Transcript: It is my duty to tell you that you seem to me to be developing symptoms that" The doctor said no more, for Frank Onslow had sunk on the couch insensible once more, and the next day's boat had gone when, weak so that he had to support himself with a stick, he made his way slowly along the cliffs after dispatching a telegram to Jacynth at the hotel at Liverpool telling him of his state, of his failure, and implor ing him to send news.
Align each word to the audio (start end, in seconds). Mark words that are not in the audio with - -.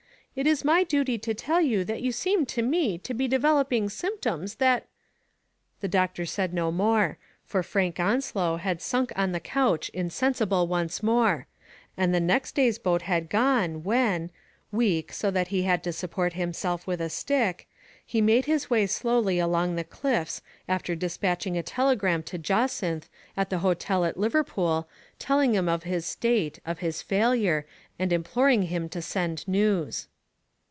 It 0.33 0.47
is 0.47 0.63
my 0.63 0.85
duty 0.85 1.17
to 1.19 1.33
tell 1.33 1.59
you 1.59 1.83
that 1.83 2.01
you 2.01 2.13
seem 2.13 2.45
to 2.47 2.61
me 2.61 2.97
to 2.99 3.13
be 3.13 3.27
developing 3.27 3.89
symptoms 3.89 4.55
that" 4.55 4.87
The 5.81 5.89
doctor 5.89 6.25
said 6.25 6.53
no 6.53 6.71
more, 6.71 7.17
for 7.43 7.61
Frank 7.61 7.99
Onslow 7.99 8.55
had 8.55 8.81
sunk 8.81 9.11
on 9.17 9.33
the 9.33 9.41
couch 9.41 9.89
insensible 9.89 10.67
once 10.67 11.03
more, 11.03 11.47
and 11.97 12.15
the 12.15 12.21
next 12.21 12.55
day's 12.55 12.79
boat 12.79 13.01
had 13.01 13.29
gone 13.29 13.83
when, 13.83 14.29
weak 14.71 15.11
so 15.11 15.31
that 15.31 15.49
he 15.49 15.63
had 15.63 15.83
to 15.83 15.91
support 15.91 16.31
himself 16.31 16.87
with 16.87 17.01
a 17.01 17.09
stick, 17.09 17.67
he 18.05 18.21
made 18.21 18.45
his 18.45 18.69
way 18.69 18.87
slowly 18.87 19.37
along 19.37 19.75
the 19.75 19.83
cliffs 19.83 20.41
after 20.65 20.95
dispatching 20.95 21.57
a 21.57 21.61
telegram 21.61 22.23
to 22.23 22.37
Jacynth 22.37 23.09
at 23.35 23.49
the 23.49 23.59
hotel 23.59 24.05
at 24.05 24.15
Liverpool 24.15 24.87
telling 25.19 25.53
him 25.55 25.67
of 25.67 25.83
his 25.83 26.05
state, 26.05 26.61
of 26.65 26.79
his 26.79 27.01
failure, 27.01 27.65
and 27.99 28.11
implor 28.11 28.49
ing 28.53 28.61
him 28.61 28.87
to 28.87 29.01
send 29.01 29.45
news. 29.45 30.07